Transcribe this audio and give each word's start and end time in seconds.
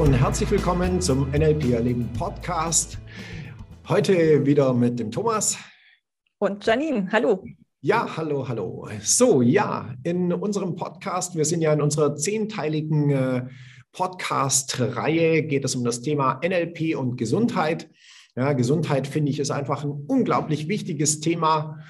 und 0.00 0.14
herzlich 0.14 0.50
willkommen 0.50 0.98
zum 1.02 1.30
NLP 1.30 1.72
Erleben 1.74 2.10
Podcast. 2.14 2.96
Heute 3.86 4.46
wieder 4.46 4.72
mit 4.72 4.98
dem 4.98 5.10
Thomas. 5.10 5.58
Und 6.38 6.64
Janine, 6.64 7.06
hallo. 7.12 7.44
Ja, 7.82 8.16
hallo, 8.16 8.48
hallo. 8.48 8.88
So, 9.02 9.42
ja, 9.42 9.94
in 10.02 10.32
unserem 10.32 10.74
Podcast, 10.74 11.36
wir 11.36 11.44
sind 11.44 11.60
ja 11.60 11.74
in 11.74 11.82
unserer 11.82 12.16
zehnteiligen 12.16 13.10
äh, 13.10 13.46
Podcast-Reihe, 13.92 15.42
geht 15.42 15.66
es 15.66 15.74
um 15.74 15.84
das 15.84 16.00
Thema 16.00 16.40
NLP 16.42 16.96
und 16.96 17.18
Gesundheit. 17.18 17.90
Ja, 18.40 18.54
Gesundheit 18.54 19.06
finde 19.06 19.30
ich 19.30 19.38
ist 19.38 19.50
einfach 19.50 19.84
ein 19.84 19.90
unglaublich 19.90 20.66
wichtiges 20.66 21.20
Thema. 21.20 21.80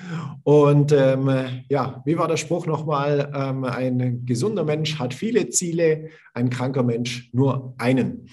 Und 0.42 0.90
ähm, 0.90 1.30
ja, 1.68 2.02
wie 2.04 2.18
war 2.18 2.26
der 2.26 2.38
Spruch 2.38 2.66
nochmal? 2.66 3.30
Ähm, 3.32 3.62
ein 3.62 4.26
gesunder 4.26 4.64
Mensch 4.64 4.98
hat 4.98 5.14
viele 5.14 5.50
Ziele, 5.50 6.08
ein 6.34 6.50
kranker 6.50 6.82
Mensch 6.82 7.30
nur 7.32 7.76
einen 7.78 8.28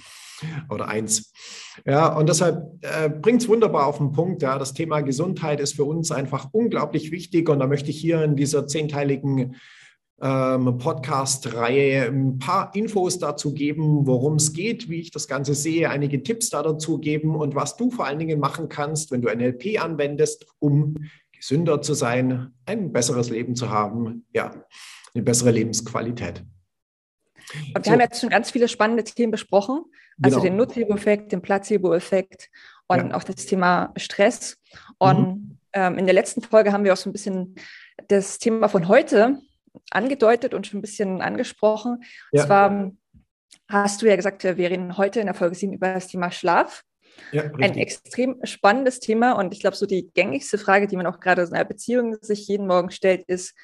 oder 0.68 0.88
eins. 0.88 1.32
Ja, 1.86 2.08
und 2.18 2.28
deshalb 2.28 2.64
äh, 2.82 3.08
bringt 3.08 3.44
es 3.44 3.48
wunderbar 3.48 3.86
auf 3.86 4.00
den 4.00 4.14
Punkt. 4.14 4.42
Ja, 4.42 4.58
das 4.58 4.74
Thema 4.74 5.02
Gesundheit 5.02 5.60
ist 5.60 5.76
für 5.76 5.86
uns 5.86 6.12
einfach 6.12 6.50
unglaublich 6.54 7.12
wichtig. 7.12 7.48
Und 7.50 7.60
da 7.60 7.68
möchte 7.68 7.92
ich 7.92 8.00
hier 8.00 8.24
in 8.24 8.36
dieser 8.36 8.66
zehnteiligen 8.66 9.58
ähm, 10.22 10.78
Podcast-Reihe 10.78 12.08
ein 12.08 12.40
paar 12.40 12.74
Infos 12.74 13.20
dazu 13.20 13.54
geben, 13.54 14.08
worum 14.08 14.36
es 14.36 14.54
geht, 14.54 14.90
wie 14.90 15.00
ich 15.00 15.12
das 15.12 15.28
Ganze 15.28 15.54
sehe, 15.54 15.90
einige 15.90 16.24
Tipps 16.24 16.50
da 16.50 16.64
dazu 16.64 16.98
geben 16.98 17.36
und 17.36 17.56
was 17.56 17.78
du 17.78 17.92
vor 17.92 18.06
allen 18.06 18.20
Dingen 18.20 18.40
machen 18.40 18.68
kannst, 18.68 19.12
wenn 19.12 19.22
du 19.22 19.30
NLP 19.30 19.84
anwendest, 19.84 20.48
um 20.60 20.96
gesünder 21.32 21.82
zu 21.82 21.94
sein, 21.94 22.52
ein 22.66 22.92
besseres 22.92 23.30
Leben 23.30 23.56
zu 23.56 23.70
haben, 23.70 24.26
ja, 24.34 24.52
eine 25.14 25.24
bessere 25.24 25.52
Lebensqualität. 25.52 26.44
Und 27.54 27.76
wir 27.76 27.84
so. 27.84 27.92
haben 27.92 28.00
jetzt 28.00 28.20
schon 28.20 28.30
ganz 28.30 28.52
viele 28.52 28.68
spannende 28.68 29.04
Themen 29.04 29.32
besprochen, 29.32 29.84
also 30.22 30.42
genau. 30.42 30.50
den 30.50 30.58
Nocebo-Effekt, 30.58 31.32
den 31.32 31.42
Placebo-Effekt 31.42 32.50
und 32.88 33.10
ja. 33.10 33.16
auch 33.16 33.24
das 33.24 33.46
Thema 33.46 33.94
Stress. 33.96 34.58
Und 34.98 35.28
mhm. 35.28 35.58
ähm, 35.74 35.98
in 36.00 36.06
der 36.06 36.16
letzten 36.16 36.42
Folge 36.42 36.74
haben 36.74 36.84
wir 36.84 36.94
auch 36.94 36.98
so 36.98 37.10
ein 37.10 37.14
bisschen 37.14 37.56
das 38.08 38.40
Thema 38.40 38.68
von 38.68 38.88
heute 38.88 39.40
angedeutet 39.92 40.54
und 40.54 40.68
schon 40.68 40.80
ein 40.80 40.82
bisschen 40.82 41.22
angesprochen. 41.22 42.04
Ja. 42.32 42.42
Und 42.42 42.48
zwar 42.48 42.92
hast 43.68 44.02
du 44.02 44.08
ja 44.08 44.16
gesagt, 44.16 44.44
wir 44.44 44.58
reden 44.58 44.98
heute 44.98 45.20
in 45.20 45.26
der 45.26 45.36
Folge 45.36 45.56
7 45.56 45.74
über 45.74 45.94
das 45.94 46.08
Thema 46.08 46.32
Schlaf. 46.32 46.84
Ja, 47.32 47.44
ein 47.60 47.78
extrem 47.78 48.38
spannendes 48.44 49.00
Thema 49.00 49.32
und 49.34 49.52
ich 49.52 49.60
glaube, 49.60 49.76
so 49.76 49.88
die 49.88 50.12
gängigste 50.14 50.60
Frage, 50.60 50.88
die 50.88 50.96
man 50.96 51.08
auch 51.08 51.20
gerade 51.20 51.42
in 51.42 51.54
einer 51.54 51.66
Beziehung 51.66 52.16
sich 52.22 52.48
jeden 52.48 52.68
Morgen 52.68 52.92
stellt, 52.92 53.24
ist, 53.28 53.56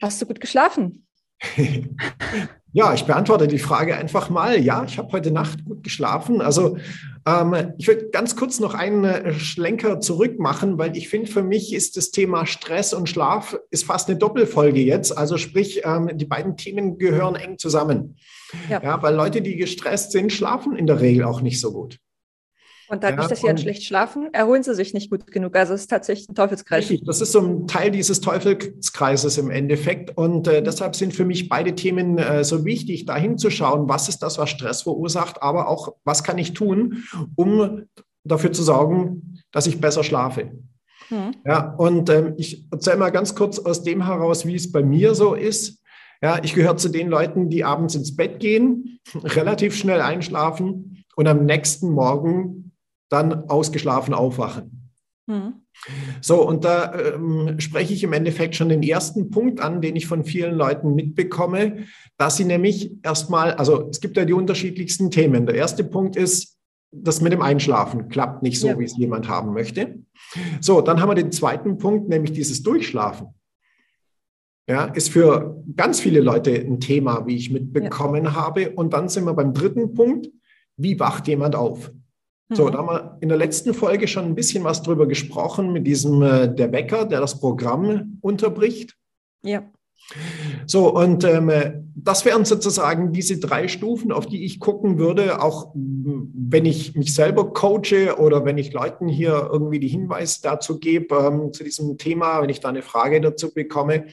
hast 0.00 0.22
du 0.22 0.26
gut 0.26 0.40
geschlafen? 0.40 1.06
Ja, 2.74 2.92
ich 2.92 3.04
beantworte 3.04 3.46
die 3.46 3.60
Frage 3.60 3.96
einfach 3.96 4.30
mal. 4.30 4.60
Ja, 4.60 4.82
ich 4.82 4.98
habe 4.98 5.12
heute 5.12 5.30
Nacht 5.30 5.64
gut 5.64 5.84
geschlafen. 5.84 6.40
Also 6.40 6.76
ähm, 7.24 7.72
ich 7.78 7.86
würde 7.86 8.10
ganz 8.10 8.34
kurz 8.34 8.58
noch 8.58 8.74
einen 8.74 9.04
äh, 9.04 9.32
Schlenker 9.32 10.00
zurück 10.00 10.40
machen, 10.40 10.76
weil 10.76 10.96
ich 10.96 11.08
finde, 11.08 11.30
für 11.30 11.44
mich 11.44 11.72
ist 11.72 11.96
das 11.96 12.10
Thema 12.10 12.46
Stress 12.46 12.92
und 12.92 13.08
Schlaf 13.08 13.56
ist 13.70 13.84
fast 13.84 14.08
eine 14.08 14.18
Doppelfolge 14.18 14.80
jetzt. 14.80 15.16
Also 15.16 15.38
sprich, 15.38 15.82
ähm, 15.84 16.10
die 16.14 16.24
beiden 16.24 16.56
Themen 16.56 16.98
gehören 16.98 17.36
eng 17.36 17.58
zusammen. 17.58 18.16
Ja. 18.68 18.82
ja, 18.82 19.00
weil 19.00 19.14
Leute, 19.14 19.40
die 19.40 19.54
gestresst 19.54 20.10
sind, 20.10 20.32
schlafen 20.32 20.74
in 20.74 20.88
der 20.88 21.00
Regel 21.00 21.22
auch 21.22 21.42
nicht 21.42 21.60
so 21.60 21.72
gut. 21.72 22.00
Und 22.88 23.02
dadurch, 23.02 23.22
ja, 23.22 23.28
dass 23.28 23.40
sie 23.40 23.46
dann 23.46 23.58
schlecht 23.58 23.84
schlafen, 23.84 24.32
erholen 24.32 24.62
sie 24.62 24.74
sich 24.74 24.94
nicht 24.94 25.10
gut 25.10 25.26
genug. 25.30 25.56
Also 25.56 25.74
es 25.74 25.82
ist 25.82 25.90
tatsächlich 25.90 26.28
ein 26.28 26.34
Teufelskreis. 26.34 26.90
Richtig, 26.90 27.06
das 27.06 27.20
ist 27.20 27.32
so 27.32 27.40
ein 27.40 27.66
Teil 27.66 27.90
dieses 27.90 28.20
Teufelskreises 28.20 29.38
im 29.38 29.50
Endeffekt. 29.50 30.16
Und 30.16 30.48
äh, 30.48 30.62
deshalb 30.62 30.96
sind 30.96 31.14
für 31.14 31.24
mich 31.24 31.48
beide 31.48 31.74
Themen 31.74 32.18
äh, 32.18 32.44
so 32.44 32.64
wichtig, 32.64 33.06
da 33.06 33.16
hinzuschauen, 33.16 33.88
was 33.88 34.08
ist 34.08 34.18
das, 34.22 34.38
was 34.38 34.50
Stress 34.50 34.82
verursacht, 34.82 35.42
aber 35.42 35.68
auch, 35.68 35.94
was 36.04 36.24
kann 36.24 36.38
ich 36.38 36.52
tun, 36.52 37.04
um 37.36 37.84
dafür 38.24 38.52
zu 38.52 38.62
sorgen, 38.62 39.40
dass 39.52 39.66
ich 39.66 39.80
besser 39.80 40.04
schlafe. 40.04 40.52
Hm. 41.08 41.34
Ja, 41.44 41.74
und 41.74 42.08
ähm, 42.10 42.34
ich 42.36 42.66
erzähle 42.70 42.96
mal 42.96 43.10
ganz 43.10 43.34
kurz 43.34 43.58
aus 43.58 43.82
dem 43.82 44.06
heraus, 44.06 44.46
wie 44.46 44.54
es 44.54 44.72
bei 44.72 44.82
mir 44.82 45.14
so 45.14 45.34
ist. 45.34 45.82
Ja, 46.22 46.40
ich 46.42 46.54
gehöre 46.54 46.76
zu 46.76 46.88
den 46.88 47.08
Leuten, 47.08 47.50
die 47.50 47.64
abends 47.64 47.94
ins 47.94 48.16
Bett 48.16 48.40
gehen, 48.40 48.98
relativ 49.22 49.76
schnell 49.76 50.00
einschlafen 50.00 51.04
und 51.16 51.28
am 51.28 51.44
nächsten 51.44 51.90
Morgen 51.90 52.63
dann 53.14 53.48
ausgeschlafen 53.48 54.12
aufwachen. 54.12 54.90
Mhm. 55.26 55.54
So, 56.20 56.46
und 56.46 56.64
da 56.64 56.94
ähm, 56.94 57.58
spreche 57.58 57.94
ich 57.94 58.02
im 58.02 58.12
Endeffekt 58.12 58.54
schon 58.56 58.68
den 58.68 58.82
ersten 58.82 59.30
Punkt 59.30 59.60
an, 59.60 59.80
den 59.80 59.96
ich 59.96 60.06
von 60.06 60.24
vielen 60.24 60.54
Leuten 60.54 60.94
mitbekomme, 60.94 61.84
dass 62.18 62.36
sie 62.36 62.44
nämlich 62.44 62.92
erstmal, 63.02 63.52
also 63.52 63.88
es 63.90 64.00
gibt 64.00 64.16
ja 64.16 64.24
die 64.24 64.32
unterschiedlichsten 64.32 65.10
Themen. 65.10 65.46
Der 65.46 65.54
erste 65.54 65.84
Punkt 65.84 66.16
ist, 66.16 66.58
das 66.92 67.20
mit 67.20 67.32
dem 67.32 67.42
Einschlafen 67.42 68.08
klappt 68.08 68.42
nicht 68.42 68.60
so, 68.60 68.68
ja. 68.68 68.78
wie 68.78 68.84
es 68.84 68.96
jemand 68.96 69.28
haben 69.28 69.52
möchte. 69.52 69.98
So, 70.60 70.80
dann 70.80 71.00
haben 71.00 71.10
wir 71.10 71.14
den 71.14 71.32
zweiten 71.32 71.78
Punkt, 71.78 72.08
nämlich 72.08 72.32
dieses 72.32 72.62
Durchschlafen. 72.62 73.28
Ja, 74.68 74.84
ist 74.86 75.10
für 75.10 75.62
ganz 75.76 76.00
viele 76.00 76.20
Leute 76.20 76.54
ein 76.54 76.80
Thema, 76.80 77.26
wie 77.26 77.36
ich 77.36 77.50
mitbekommen 77.50 78.24
ja. 78.24 78.34
habe. 78.34 78.70
Und 78.70 78.92
dann 78.92 79.08
sind 79.08 79.24
wir 79.24 79.34
beim 79.34 79.52
dritten 79.52 79.92
Punkt, 79.92 80.30
wie 80.76 80.98
wacht 80.98 81.28
jemand 81.28 81.54
auf? 81.54 81.92
So, 82.52 82.66
mhm. 82.66 82.72
da 82.72 82.78
haben 82.78 82.88
wir 82.88 83.18
in 83.20 83.28
der 83.28 83.38
letzten 83.38 83.72
Folge 83.74 84.06
schon 84.06 84.24
ein 84.24 84.34
bisschen 84.34 84.64
was 84.64 84.82
drüber 84.82 85.06
gesprochen 85.06 85.72
mit 85.72 85.86
diesem 85.86 86.22
äh, 86.22 86.54
der 86.54 86.72
Wecker, 86.72 87.06
der 87.06 87.20
das 87.20 87.40
Programm 87.40 88.18
unterbricht. 88.20 88.96
Ja. 89.42 89.70
So, 90.66 90.94
und 90.94 91.24
ähm, 91.24 91.50
das 91.94 92.24
wären 92.26 92.44
sozusagen 92.44 93.12
diese 93.12 93.38
drei 93.38 93.68
Stufen, 93.68 94.12
auf 94.12 94.26
die 94.26 94.44
ich 94.44 94.60
gucken 94.60 94.98
würde, 94.98 95.40
auch 95.42 95.72
wenn 95.74 96.66
ich 96.66 96.94
mich 96.94 97.14
selber 97.14 97.52
coache 97.54 98.18
oder 98.18 98.44
wenn 98.44 98.58
ich 98.58 98.72
Leuten 98.72 99.08
hier 99.08 99.48
irgendwie 99.50 99.80
die 99.80 99.88
Hinweise 99.88 100.40
dazu 100.42 100.78
gebe, 100.78 101.14
ähm, 101.16 101.52
zu 101.52 101.64
diesem 101.64 101.96
Thema, 101.96 102.42
wenn 102.42 102.50
ich 102.50 102.60
da 102.60 102.68
eine 102.68 102.82
Frage 102.82 103.20
dazu 103.22 103.54
bekomme, 103.54 104.06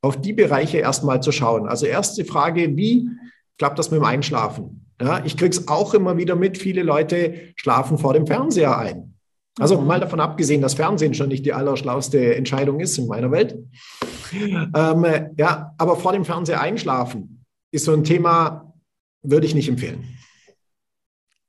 auf 0.00 0.20
die 0.20 0.32
Bereiche 0.32 0.78
erstmal 0.78 1.22
zu 1.22 1.30
schauen. 1.30 1.68
Also 1.68 1.86
erste 1.86 2.24
Frage, 2.24 2.76
wie 2.76 3.08
klappt 3.58 3.78
das 3.78 3.92
mit 3.92 4.00
dem 4.00 4.06
Einschlafen? 4.06 4.87
Ja, 5.00 5.24
ich 5.24 5.36
kriege 5.36 5.50
es 5.50 5.68
auch 5.68 5.94
immer 5.94 6.16
wieder 6.16 6.34
mit, 6.34 6.58
viele 6.58 6.82
Leute 6.82 7.52
schlafen 7.56 7.98
vor 7.98 8.14
dem 8.14 8.26
Fernseher 8.26 8.76
ein. 8.76 9.14
Also 9.58 9.80
mhm. 9.80 9.86
mal 9.86 10.00
davon 10.00 10.20
abgesehen, 10.20 10.60
dass 10.60 10.74
Fernsehen 10.74 11.14
schon 11.14 11.28
nicht 11.28 11.44
die 11.44 11.52
allerschlauste 11.52 12.34
Entscheidung 12.34 12.80
ist 12.80 12.98
in 12.98 13.06
meiner 13.06 13.30
Welt. 13.30 13.58
Ähm, 14.32 15.06
ja, 15.36 15.74
aber 15.78 15.96
vor 15.96 16.12
dem 16.12 16.24
Fernseher 16.24 16.60
einschlafen 16.60 17.44
ist 17.72 17.84
so 17.84 17.92
ein 17.92 18.04
Thema, 18.04 18.74
würde 19.22 19.46
ich 19.46 19.54
nicht 19.54 19.68
empfehlen. 19.68 20.04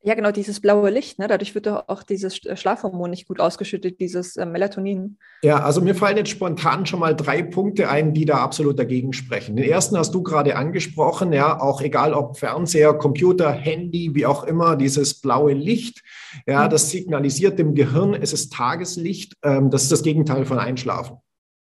Ja, 0.02 0.16
genau, 0.16 0.32
dieses 0.32 0.62
blaue 0.62 0.90
Licht, 0.90 1.20
ne? 1.20 1.28
dadurch 1.28 1.54
wird 1.56 1.66
doch 1.66 1.90
auch 1.90 2.04
dieses 2.04 2.38
Schlafhormon 2.38 3.10
nicht 3.10 3.28
gut 3.28 3.42
ausgeschüttet, 3.42 4.00
dieses 4.00 4.38
äh, 4.38 4.46
Melatonin. 4.46 5.18
Ja, 5.44 5.62
also 5.62 5.82
mir 5.82 5.94
fallen 5.94 6.16
jetzt 6.16 6.30
spontan 6.30 6.86
schon 6.86 7.02
mal 7.02 7.14
drei 7.14 7.44
Punkte 7.44 7.90
ein, 7.90 8.14
die 8.14 8.24
da 8.24 8.38
absolut 8.38 8.80
dagegen 8.80 9.12
sprechen. 9.12 9.58
Den 9.58 9.70
ersten 9.70 9.98
hast 9.98 10.16
du 10.16 10.24
gerade 10.24 10.56
angesprochen, 10.56 11.34
ja, 11.34 11.60
auch 11.60 11.82
egal 11.82 12.14
ob 12.14 12.38
Fernseher, 12.38 12.94
Computer, 12.94 13.52
Handy, 13.52 14.16
wie 14.16 14.26
auch 14.26 14.46
immer, 14.46 14.78
dieses 14.78 15.20
blaue 15.20 15.52
Licht, 15.52 16.02
ja, 16.48 16.66
mhm. 16.66 16.70
das 16.70 16.90
signalisiert 16.90 17.60
dem 17.60 17.76
Gehirn, 17.76 18.14
es 18.14 18.32
ist 18.32 18.54
Tageslicht, 18.54 19.34
ähm, 19.44 19.70
das 19.70 19.84
ist 19.84 19.92
das 19.92 20.04
Gegenteil 20.04 20.46
von 20.46 20.60
Einschlafen. 20.60 21.18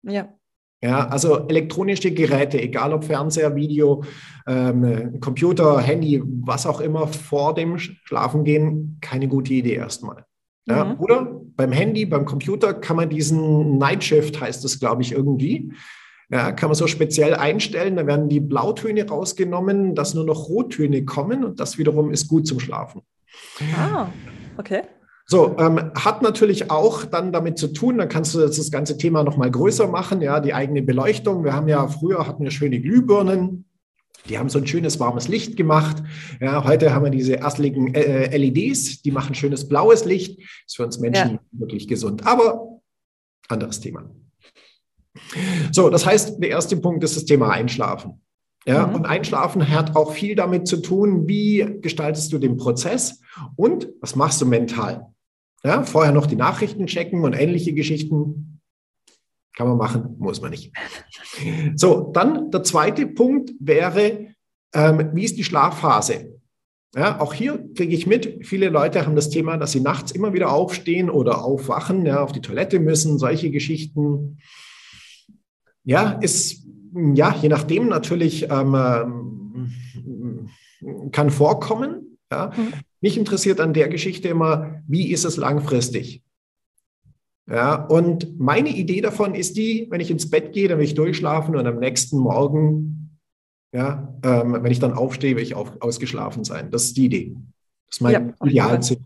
Ja. 0.03 0.38
Ja, 0.81 1.07
also 1.07 1.47
elektronische 1.47 2.11
Geräte, 2.11 2.61
egal 2.61 2.93
ob 2.93 3.03
Fernseher, 3.03 3.53
Video, 3.55 4.03
ähm, 4.47 5.19
Computer, 5.19 5.81
Handy, 5.81 6.23
was 6.23 6.65
auch 6.65 6.79
immer, 6.79 7.07
vor 7.07 7.53
dem 7.53 7.77
Schlafengehen, 7.77 8.97
keine 9.01 9.27
gute 9.27 9.53
Idee 9.53 9.73
erstmal. 9.73 10.25
Ja, 10.65 10.85
mhm. 10.85 10.99
Oder 10.99 11.41
beim 11.57 11.73
Handy, 11.73 12.05
beim 12.05 12.23
Computer 12.23 12.73
kann 12.73 12.95
man 12.95 13.09
diesen 13.09 13.77
Night 13.77 14.05
Shift, 14.05 14.39
heißt 14.39 14.63
das, 14.63 14.79
glaube 14.79 15.01
ich, 15.01 15.11
irgendwie, 15.11 15.73
ja, 16.31 16.51
kann 16.51 16.69
man 16.69 16.75
so 16.75 16.87
speziell 16.87 17.33
einstellen. 17.33 17.95
Da 17.95 18.07
werden 18.07 18.29
die 18.29 18.39
Blautöne 18.39 19.05
rausgenommen, 19.05 19.95
dass 19.95 20.13
nur 20.13 20.25
noch 20.25 20.47
Rottöne 20.47 21.03
kommen 21.03 21.43
und 21.43 21.59
das 21.59 21.77
wiederum 21.77 22.11
ist 22.11 22.27
gut 22.27 22.47
zum 22.47 22.59
Schlafen. 22.59 23.01
Ah, 23.75 24.07
okay. 24.57 24.83
So, 25.31 25.55
ähm, 25.59 25.91
hat 25.93 26.23
natürlich 26.23 26.71
auch 26.71 27.05
dann 27.05 27.31
damit 27.31 27.59
zu 27.59 27.67
tun, 27.67 27.99
dann 27.99 28.09
kannst 28.09 28.33
du 28.33 28.39
das 28.39 28.71
ganze 28.71 28.97
Thema 28.97 29.23
nochmal 29.23 29.51
größer 29.51 29.87
machen, 29.87 30.23
ja, 30.23 30.39
die 30.39 30.55
eigene 30.55 30.81
Beleuchtung. 30.81 31.43
Wir 31.43 31.53
haben 31.53 31.67
ja 31.67 31.87
früher 31.87 32.25
hatten 32.25 32.43
wir 32.43 32.49
schöne 32.49 32.81
Glühbirnen, 32.81 33.65
die 34.27 34.39
haben 34.39 34.49
so 34.49 34.57
ein 34.57 34.65
schönes 34.65 34.99
warmes 34.99 35.27
Licht 35.27 35.55
gemacht. 35.55 36.01
Ja, 36.41 36.63
heute 36.63 36.95
haben 36.95 37.03
wir 37.03 37.11
diese 37.11 37.43
asseligen 37.43 37.93
äh, 37.93 38.35
LEDs, 38.35 39.03
die 39.03 39.11
machen 39.11 39.35
schönes 39.35 39.67
blaues 39.67 40.03
Licht. 40.03 40.39
Ist 40.65 40.77
für 40.77 40.83
uns 40.83 40.97
Menschen 40.97 41.33
ja. 41.33 41.39
wirklich 41.51 41.87
gesund. 41.87 42.25
Aber 42.25 42.79
anderes 43.47 43.79
Thema. 43.81 44.09
So, 45.71 45.91
das 45.91 46.07
heißt, 46.07 46.41
der 46.41 46.49
erste 46.49 46.75
Punkt 46.77 47.03
ist 47.03 47.15
das 47.15 47.25
Thema 47.25 47.51
Einschlafen. 47.51 48.19
Ja, 48.65 48.87
mhm. 48.87 48.95
und 48.95 49.05
Einschlafen 49.05 49.69
hat 49.69 49.95
auch 49.95 50.13
viel 50.13 50.33
damit 50.33 50.67
zu 50.67 50.77
tun, 50.77 51.27
wie 51.27 51.77
gestaltest 51.81 52.33
du 52.33 52.39
den 52.39 52.57
Prozess 52.57 53.21
und 53.55 53.89
was 54.01 54.15
machst 54.15 54.41
du 54.41 54.47
mental. 54.47 55.05
Ja, 55.63 55.83
vorher 55.83 56.13
noch 56.13 56.25
die 56.25 56.35
Nachrichten 56.35 56.87
checken 56.87 57.23
und 57.23 57.33
ähnliche 57.33 57.73
Geschichten. 57.73 58.61
Kann 59.55 59.67
man 59.67 59.77
machen, 59.77 60.15
muss 60.19 60.41
man 60.41 60.51
nicht. 60.51 60.71
So, 61.75 62.11
dann 62.13 62.49
der 62.49 62.63
zweite 62.63 63.07
Punkt 63.07 63.51
wäre, 63.59 64.27
ähm, 64.73 65.09
wie 65.13 65.25
ist 65.25 65.37
die 65.37 65.43
Schlafphase? 65.43 66.39
Ja, 66.95 67.19
auch 67.19 67.33
hier 67.33 67.69
kriege 67.75 67.93
ich 67.93 68.07
mit, 68.07 68.47
viele 68.47 68.69
Leute 68.69 69.05
haben 69.05 69.15
das 69.15 69.29
Thema, 69.29 69.57
dass 69.57 69.73
sie 69.73 69.81
nachts 69.81 70.11
immer 70.11 70.33
wieder 70.33 70.51
aufstehen 70.51 71.09
oder 71.09 71.43
aufwachen, 71.43 72.05
ja, 72.05 72.23
auf 72.23 72.31
die 72.31 72.41
Toilette 72.41 72.79
müssen, 72.79 73.19
solche 73.19 73.51
Geschichten. 73.51 74.39
Ja, 75.83 76.11
ist, 76.13 76.65
ja, 77.13 77.35
je 77.39 77.49
nachdem 77.49 77.89
natürlich 77.89 78.49
ähm, 78.49 79.69
ähm, 79.95 80.49
kann 81.11 81.29
vorkommen. 81.29 82.17
Ja. 82.31 82.51
Mhm. 82.55 82.73
Mich 83.01 83.17
interessiert 83.17 83.59
an 83.59 83.73
der 83.73 83.87
Geschichte 83.87 84.27
immer, 84.27 84.81
wie 84.87 85.11
ist 85.11 85.25
es 85.25 85.37
langfristig? 85.37 86.23
Ja, 87.47 87.85
und 87.85 88.39
meine 88.39 88.69
Idee 88.69 89.01
davon 89.01 89.33
ist 89.33 89.57
die, 89.57 89.87
wenn 89.89 90.01
ich 90.01 90.11
ins 90.11 90.29
Bett 90.29 90.53
gehe, 90.53 90.67
dann 90.67 90.77
will 90.77 90.85
ich 90.85 90.93
durchschlafen 90.93 91.55
und 91.55 91.65
am 91.65 91.79
nächsten 91.79 92.19
Morgen 92.19 92.99
ja, 93.71 94.13
ähm, 94.23 94.57
wenn 94.61 94.71
ich 94.71 94.79
dann 94.79 94.93
aufstehe, 94.93 95.35
will 95.35 95.43
ich 95.43 95.55
auf, 95.55 95.81
ausgeschlafen 95.81 96.43
sein. 96.43 96.71
Das 96.71 96.85
ist 96.85 96.97
die 96.97 97.05
Idee. 97.05 97.35
Das 97.87 97.97
ist 97.97 98.01
mein 98.01 98.13
ja, 98.13 98.47
Idealziel. 98.47 98.97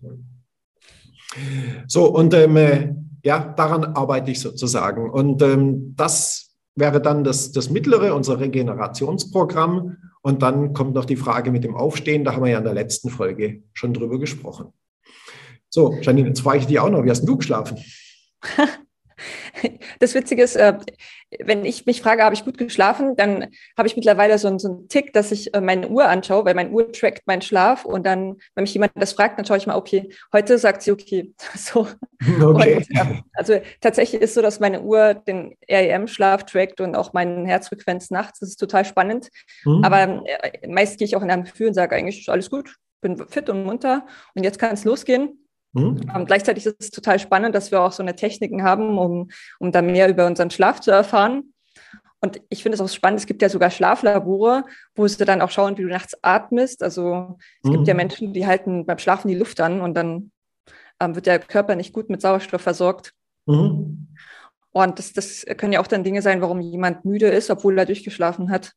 So, 1.87 2.13
und 2.13 2.33
ähm, 2.33 2.55
äh, 2.57 2.93
ja, 3.23 3.39
daran 3.39 3.83
arbeite 3.83 4.31
ich 4.31 4.39
sozusagen. 4.39 5.09
Und 5.09 5.41
ähm, 5.41 5.93
das 5.95 6.55
wäre 6.75 7.01
dann 7.01 7.23
das, 7.23 7.51
das 7.51 7.69
mittlere, 7.69 8.15
unser 8.15 8.39
Regenerationsprogramm. 8.39 9.97
Und 10.25 10.41
dann 10.41 10.73
kommt 10.73 10.95
noch 10.95 11.05
die 11.05 11.17
Frage 11.17 11.51
mit 11.51 11.65
dem 11.65 11.75
Aufstehen. 11.75 12.23
Da 12.23 12.33
haben 12.33 12.43
wir 12.43 12.51
ja 12.51 12.59
in 12.59 12.63
der 12.63 12.73
letzten 12.73 13.09
Folge 13.09 13.63
schon 13.73 13.93
drüber 13.93 14.17
gesprochen. 14.19 14.73
So, 15.69 15.97
Janine, 16.01 16.29
jetzt 16.29 16.41
frage 16.41 16.59
ich 16.59 16.65
dich 16.65 16.79
auch 16.79 16.89
noch, 16.89 17.03
wie 17.03 17.09
hast 17.09 17.27
du 17.27 17.37
geschlafen? 17.37 17.77
Das 19.99 20.13
Witzige 20.15 20.43
ist, 20.43 20.55
äh, 20.55 20.77
wenn 21.39 21.65
ich 21.65 21.85
mich 21.85 22.01
frage, 22.01 22.23
habe 22.23 22.35
ich 22.35 22.45
gut 22.45 22.57
geschlafen, 22.57 23.15
dann 23.15 23.47
habe 23.77 23.87
ich 23.87 23.95
mittlerweile 23.95 24.37
so, 24.37 24.57
so 24.57 24.69
einen 24.69 24.87
Tick, 24.87 25.13
dass 25.13 25.31
ich 25.31 25.53
äh, 25.53 25.61
meine 25.61 25.87
Uhr 25.87 26.07
anschaue, 26.07 26.45
weil 26.45 26.55
meine 26.55 26.69
Uhr 26.69 26.91
trackt 26.91 27.25
meinen 27.27 27.41
Schlaf 27.41 27.85
und 27.85 28.05
dann, 28.05 28.37
wenn 28.55 28.63
mich 28.63 28.73
jemand 28.73 28.91
das 28.95 29.13
fragt, 29.13 29.37
dann 29.37 29.45
schaue 29.45 29.57
ich 29.57 29.67
mal, 29.67 29.75
okay, 29.75 30.09
heute 30.31 30.57
sagt 30.57 30.81
sie 30.81 30.91
okay. 30.91 31.33
So. 31.55 31.87
Okay. 32.41 32.75
Und, 32.75 33.23
also 33.33 33.59
tatsächlich 33.81 34.21
ist 34.21 34.33
so, 34.33 34.41
dass 34.41 34.59
meine 34.59 34.81
Uhr 34.81 35.13
den 35.13 35.55
REM-Schlaf 35.69 36.45
trackt 36.45 36.79
und 36.79 36.95
auch 36.95 37.11
meinen 37.11 37.45
Herzfrequenz 37.45 38.11
nachts. 38.11 38.39
Das 38.39 38.49
ist 38.49 38.57
total 38.57 38.85
spannend. 38.85 39.29
Mhm. 39.65 39.83
Aber 39.83 40.23
äh, 40.25 40.67
meist 40.67 40.97
gehe 40.97 41.05
ich 41.05 41.15
auch 41.15 41.21
in 41.21 41.31
einem 41.31 41.43
Gefühl 41.43 41.67
und 41.67 41.73
sage 41.73 41.95
eigentlich, 41.95 42.21
ist 42.21 42.29
alles 42.29 42.49
gut, 42.49 42.75
bin 43.01 43.17
fit 43.27 43.49
und 43.49 43.65
munter 43.65 44.05
und 44.35 44.43
jetzt 44.43 44.59
kann 44.59 44.73
es 44.73 44.85
losgehen. 44.85 45.42
Mhm. 45.73 46.01
Ähm, 46.13 46.25
gleichzeitig 46.25 46.65
ist 46.65 46.75
es 46.79 46.91
total 46.91 47.19
spannend, 47.19 47.55
dass 47.55 47.71
wir 47.71 47.81
auch 47.81 47.91
so 47.91 48.03
eine 48.03 48.15
Techniken 48.15 48.63
haben, 48.63 48.97
um, 48.97 49.29
um 49.59 49.71
da 49.71 49.81
mehr 49.81 50.09
über 50.09 50.25
unseren 50.25 50.49
Schlaf 50.49 50.79
zu 50.79 50.91
erfahren. 50.91 51.53
Und 52.21 52.39
ich 52.49 52.63
finde 52.63 52.75
es 52.75 52.81
auch 52.81 52.87
spannend, 52.87 53.19
es 53.19 53.25
gibt 53.25 53.41
ja 53.41 53.49
sogar 53.49 53.69
Schlaflabore, 53.69 54.63
wo 54.95 55.07
sie 55.07 55.25
dann 55.25 55.41
auch 55.41 55.49
schauen, 55.51 55.77
wie 55.77 55.81
du 55.81 55.89
nachts 55.89 56.17
atmest. 56.23 56.81
Also 56.81 57.37
es 57.61 57.69
mhm. 57.69 57.73
gibt 57.73 57.87
ja 57.87 57.93
mhm. 57.93 57.97
Menschen, 57.97 58.33
die 58.33 58.47
halten 58.47 58.85
beim 58.85 58.97
Schlafen 58.97 59.27
die 59.27 59.35
Luft 59.35 59.59
an 59.59 59.81
und 59.81 59.93
dann 59.95 60.31
ähm, 61.01 61.15
wird 61.15 61.25
der 61.25 61.39
Körper 61.39 61.75
nicht 61.75 61.91
gut 61.91 62.09
mit 62.09 62.21
Sauerstoff 62.21 62.61
versorgt. 62.61 63.13
Mhm. 63.45 64.07
Und 64.71 64.99
das, 64.99 65.11
das 65.11 65.45
können 65.57 65.73
ja 65.73 65.81
auch 65.81 65.87
dann 65.87 66.03
Dinge 66.03 66.21
sein, 66.21 66.41
warum 66.41 66.61
jemand 66.61 67.03
müde 67.03 67.27
ist, 67.27 67.49
obwohl 67.51 67.77
er 67.77 67.85
durchgeschlafen 67.85 68.49
hat 68.49 68.73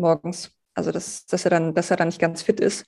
morgens. 0.00 0.50
Also 0.74 0.92
dass, 0.92 1.26
dass, 1.26 1.44
er 1.44 1.50
dann, 1.50 1.74
dass 1.74 1.90
er 1.90 1.96
dann 1.96 2.08
nicht 2.08 2.20
ganz 2.20 2.42
fit 2.42 2.60
ist. 2.60 2.86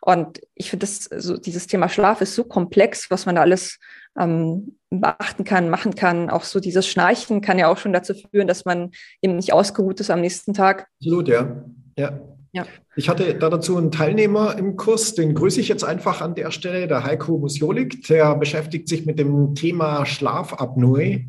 Und 0.00 0.40
ich 0.54 0.70
finde, 0.70 0.86
so, 0.86 1.36
dieses 1.36 1.66
Thema 1.66 1.88
Schlaf 1.88 2.20
ist 2.20 2.34
so 2.34 2.44
komplex, 2.44 3.10
was 3.10 3.26
man 3.26 3.34
da 3.34 3.42
alles 3.42 3.78
ähm, 4.18 4.76
beachten 4.90 5.44
kann, 5.44 5.68
machen 5.68 5.94
kann. 5.94 6.30
Auch 6.30 6.44
so 6.44 6.60
dieses 6.60 6.86
Schnarchen 6.86 7.40
kann 7.40 7.58
ja 7.58 7.68
auch 7.68 7.78
schon 7.78 7.92
dazu 7.92 8.14
führen, 8.14 8.46
dass 8.46 8.64
man 8.64 8.90
eben 9.22 9.36
nicht 9.36 9.52
ausgeruht 9.52 10.00
ist 10.00 10.10
am 10.10 10.20
nächsten 10.20 10.54
Tag. 10.54 10.86
Absolut, 11.00 11.28
ja. 11.28 11.64
ja. 11.98 12.20
Ja. 12.52 12.64
Ich 12.94 13.10
hatte 13.10 13.34
da 13.34 13.50
dazu 13.50 13.76
einen 13.76 13.90
Teilnehmer 13.90 14.56
im 14.56 14.76
Kurs, 14.76 15.14
den 15.14 15.34
grüße 15.34 15.60
ich 15.60 15.68
jetzt 15.68 15.84
einfach 15.84 16.22
an 16.22 16.34
der 16.34 16.50
Stelle, 16.50 16.88
der 16.88 17.04
Heiko 17.04 17.36
Musjolik, 17.36 18.06
der 18.06 18.34
beschäftigt 18.34 18.88
sich 18.88 19.04
mit 19.04 19.18
dem 19.18 19.54
Thema 19.54 20.06
Schlafapnoe. 20.06 21.26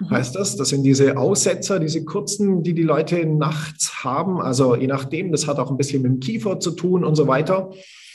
Mhm. 0.00 0.10
heißt 0.10 0.34
das. 0.34 0.56
Das 0.56 0.68
sind 0.70 0.82
diese 0.82 1.16
Aussetzer, 1.16 1.78
diese 1.80 2.04
kurzen, 2.04 2.62
die 2.62 2.74
die 2.74 2.82
Leute 2.82 3.26
nachts 3.26 4.04
haben. 4.04 4.40
Also 4.40 4.74
je 4.76 4.86
nachdem, 4.86 5.32
das 5.32 5.46
hat 5.46 5.58
auch 5.58 5.70
ein 5.70 5.76
bisschen 5.76 6.02
mit 6.02 6.12
dem 6.12 6.20
Kiefer 6.20 6.60
zu 6.60 6.72
tun 6.72 7.04
und 7.04 7.14
so 7.14 7.26
weiter. 7.26 7.70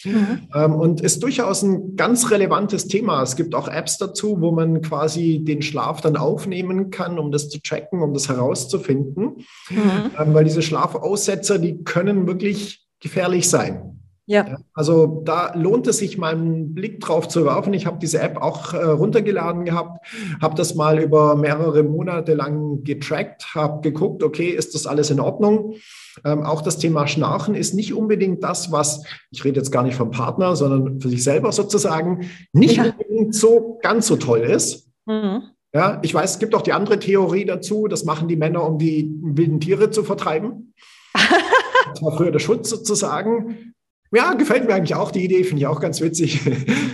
Mhm. 0.06 0.50
Ähm, 0.54 0.76
und 0.76 1.02
ist 1.02 1.24
durchaus 1.24 1.64
ein 1.64 1.96
ganz 1.96 2.30
relevantes 2.30 2.88
Thema. 2.88 3.22
Es 3.22 3.36
gibt 3.36 3.56
auch 3.56 3.68
Apps 3.68 3.98
dazu, 3.98 4.42
wo 4.42 4.52
man 4.52 4.82
quasi 4.82 5.40
den 5.44 5.62
Schlaf 5.62 6.02
dann 6.02 6.18
aufnehmen 6.18 6.90
kann, 6.90 7.20
um 7.20 7.32
das 7.32 7.50
zu 7.50 7.62
tracken, 7.62 8.02
um 8.02 8.14
das 8.14 8.30
herauszufinden. 8.30 9.46
Mhm. 9.70 10.12
Ähm, 10.20 10.34
weil 10.34 10.44
diese 10.44 10.62
Schlafaussetzer, 10.62 11.60
die 11.60 11.84
können 11.84 12.28
wirklich 12.28 12.86
gefährlich 13.00 13.50
sein. 13.50 13.93
Ja. 14.26 14.58
Also 14.74 15.22
da 15.26 15.54
lohnt 15.54 15.86
es 15.88 15.98
sich 15.98 16.18
mal 16.18 16.34
einen 16.34 16.74
Blick 16.74 17.02
drauf 17.02 17.28
zu 17.28 17.44
werfen. 17.44 17.74
Ich 17.74 17.86
habe 17.86 18.00
diese 18.00 18.22
App 18.22 18.38
auch 18.38 18.74
äh, 18.74 18.78
runtergeladen 18.78 19.66
gehabt, 19.66 20.06
habe 20.42 20.56
das 20.56 20.76
mal 20.76 21.00
über 21.00 21.36
mehrere 21.36 21.84
Monate 21.84 22.34
lang 22.34 22.84
getrackt, 22.84 23.54
habe 23.54 23.82
geguckt, 23.82 24.24
okay, 24.24 24.50
ist 24.50 24.76
das 24.76 24.88
alles 24.88 25.10
in 25.10 25.20
Ordnung? 25.20 25.76
Ähm, 26.24 26.44
auch 26.44 26.62
das 26.62 26.78
Thema 26.78 27.06
Schnarchen 27.08 27.54
ist 27.54 27.74
nicht 27.74 27.94
unbedingt 27.94 28.44
das, 28.44 28.72
was, 28.72 29.04
ich 29.32 29.44
rede 29.44 29.60
jetzt 29.60 29.72
gar 29.72 29.84
nicht 29.84 29.96
vom 29.96 30.12
Partner, 30.12 30.56
sondern 30.56 31.02
für 31.02 31.10
sich 31.10 31.24
selber 31.24 31.52
sozusagen, 31.52 32.30
nicht 32.54 32.78
ja. 32.78 32.86
unbedingt 32.86 33.36
so 33.36 33.78
ganz 33.82 34.08
so 34.08 34.16
toll 34.16 34.40
ist. 34.40 34.90
Mhm. 35.06 35.44
Ja, 35.74 36.00
ich 36.02 36.14
weiß, 36.14 36.34
es 36.34 36.40
gibt 36.40 36.56
auch 36.56 36.62
die 36.62 36.72
andere 36.72 37.00
Theorie 37.00 37.46
dazu, 37.46 37.88
das 37.88 38.06
machen 38.06 38.28
die 38.30 38.36
Männer, 38.36 38.64
um 38.64 38.78
die 38.78 39.12
wilden 39.22 39.60
Tiere 39.60 39.90
zu 39.90 40.04
vertreiben. 40.04 40.74
das 41.14 42.02
war 42.02 42.16
früher 42.16 42.32
der 42.32 42.40
Schutz 42.40 42.70
sozusagen. 42.70 43.74
Ja, 44.14 44.34
gefällt 44.36 44.68
mir 44.68 44.76
eigentlich 44.76 44.96
auch 44.96 45.12
die 45.12 45.24
Idee, 45.24 45.44
finde 45.44 45.62
ich 45.62 45.68
auch 45.68 45.80
ganz 45.80 46.02
witzig. 46.02 46.42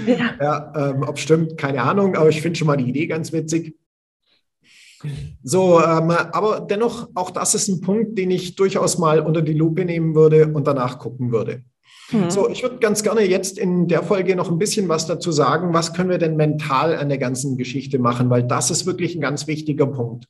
Ja. 0.07 0.33
ja 0.42 0.89
ähm, 0.89 1.04
ob 1.04 1.19
stimmt, 1.19 1.56
keine 1.57 1.83
Ahnung, 1.83 2.16
aber 2.16 2.30
ich 2.30 2.42
finde 2.42 2.57
schon 2.57 2.66
mal 2.66 2.77
die 2.77 2.89
Idee 2.89 3.06
ganz 3.06 3.31
witzig. 3.31 3.75
So, 5.44 5.80
ähm, 5.80 6.10
aber 6.10 6.62
dennoch, 6.62 7.10
auch 7.13 7.30
das 7.30 7.54
ist 7.54 7.68
ein 7.68 7.81
Punkt, 7.81 8.18
den 8.18 8.31
ich 8.31 8.56
durchaus 8.56 8.98
mal 8.98 9.19
unter 9.19 9.44
die 9.44 9.54
Lupe 9.54 9.86
nehmen 9.86 10.16
würde 10.16 10.48
und 10.48 10.66
danach 10.66 10.98
gucken 10.98 11.31
würde. 11.31 11.62
Mhm. 12.12 12.31
So, 12.31 12.50
ich 12.50 12.63
würde 12.63 12.80
ganz 12.80 13.04
gerne 13.04 13.21
jetzt 13.21 13.60
in 13.60 13.88
der 13.88 14.01
Folge 14.01 14.36
noch 14.36 14.50
ein 14.50 14.57
bisschen 14.57 14.89
was 14.89 15.06
dazu 15.06 15.31
sagen, 15.31 15.74
was 15.74 15.94
können 15.94 16.10
wir 16.10 16.18
denn 16.18 16.36
mental 16.36 16.95
an 16.95 17.09
der 17.09 17.19
ganzen 17.19 17.56
Geschichte 17.57 17.99
machen, 17.99 18.31
weil 18.31 18.44
das 18.44 18.71
ist 18.71 18.88
wirklich 18.88 19.16
ein 19.16 19.21
ganz 19.21 19.45
wichtiger 19.45 19.85
Punkt. 19.85 20.26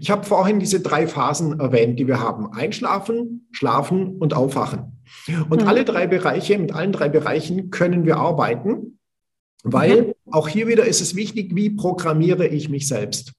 Ich 0.00 0.10
habe 0.10 0.24
vorhin 0.24 0.60
diese 0.60 0.80
drei 0.80 1.06
Phasen 1.06 1.60
erwähnt, 1.60 1.98
die 1.98 2.06
wir 2.06 2.20
haben. 2.20 2.52
Einschlafen, 2.52 3.48
Schlafen 3.52 4.16
und 4.16 4.34
Aufwachen. 4.34 4.98
Und 5.50 5.62
mhm. 5.62 5.68
alle 5.68 5.84
drei 5.84 6.06
Bereiche, 6.06 6.58
mit 6.58 6.72
allen 6.72 6.92
drei 6.92 7.08
Bereichen 7.08 7.70
können 7.70 8.04
wir 8.04 8.16
arbeiten, 8.16 8.98
weil 9.64 10.02
mhm. 10.02 10.14
auch 10.30 10.48
hier 10.48 10.66
wieder 10.68 10.84
ist 10.84 11.00
es 11.00 11.14
wichtig, 11.14 11.54
wie 11.54 11.70
programmiere 11.70 12.46
ich 12.46 12.68
mich 12.68 12.88
selbst. 12.88 13.32